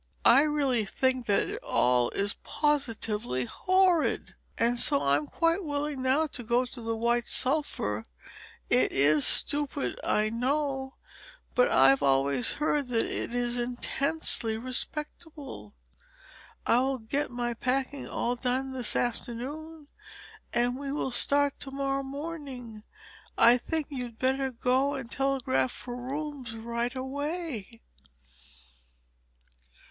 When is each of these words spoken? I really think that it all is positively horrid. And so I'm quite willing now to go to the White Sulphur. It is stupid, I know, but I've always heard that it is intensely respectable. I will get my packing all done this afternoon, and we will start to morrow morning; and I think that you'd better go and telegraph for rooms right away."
I 0.25 0.41
really 0.41 0.83
think 0.83 1.27
that 1.27 1.47
it 1.47 1.59
all 1.61 2.09
is 2.15 2.33
positively 2.43 3.45
horrid. 3.45 4.33
And 4.57 4.79
so 4.79 4.99
I'm 4.99 5.27
quite 5.27 5.63
willing 5.63 6.01
now 6.01 6.25
to 6.25 6.41
go 6.41 6.65
to 6.65 6.81
the 6.81 6.95
White 6.95 7.27
Sulphur. 7.27 8.07
It 8.67 8.91
is 8.91 9.27
stupid, 9.27 9.99
I 10.03 10.31
know, 10.31 10.95
but 11.53 11.69
I've 11.69 12.01
always 12.01 12.53
heard 12.53 12.87
that 12.87 13.05
it 13.05 13.35
is 13.35 13.59
intensely 13.59 14.57
respectable. 14.57 15.75
I 16.65 16.79
will 16.79 16.97
get 16.97 17.29
my 17.29 17.53
packing 17.53 18.07
all 18.07 18.35
done 18.35 18.73
this 18.73 18.95
afternoon, 18.95 19.87
and 20.51 20.77
we 20.79 20.91
will 20.91 21.11
start 21.11 21.59
to 21.59 21.69
morrow 21.69 22.01
morning; 22.01 22.73
and 22.73 22.83
I 23.37 23.59
think 23.59 23.89
that 23.89 23.95
you'd 23.95 24.17
better 24.17 24.49
go 24.49 24.95
and 24.95 25.11
telegraph 25.11 25.71
for 25.71 25.95
rooms 25.95 26.55
right 26.55 26.95
away." 26.95 27.81